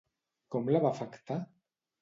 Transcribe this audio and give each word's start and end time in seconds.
Com 0.55 0.71
la 0.77 0.81
va 0.87 0.93
afectar? 0.97 1.41